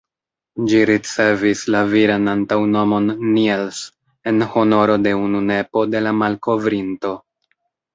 Ĝi 0.69 0.79
ricevis 0.89 1.61
la 1.75 1.81
viran 1.91 2.33
antaŭnomon 2.33 3.07
""Niels"" 3.37 3.85
en 4.35 4.49
honoro 4.57 5.01
de 5.07 5.17
unu 5.23 5.47
nepo 5.55 5.89
de 5.97 6.07
la 6.09 6.21
malkovrinto. 6.27 7.19